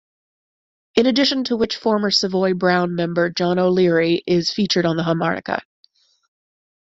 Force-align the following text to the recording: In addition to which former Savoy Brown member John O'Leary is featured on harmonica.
In 0.95 1.05
addition 1.05 1.43
to 1.43 1.55
which 1.55 1.75
former 1.75 2.09
Savoy 2.09 2.55
Brown 2.55 2.95
member 2.95 3.29
John 3.29 3.59
O'Leary 3.59 4.23
is 4.25 4.49
featured 4.51 4.83
on 4.83 4.97
harmonica. 4.97 5.61